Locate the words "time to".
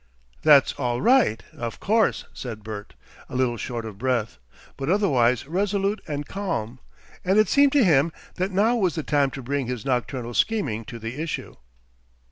9.03-9.43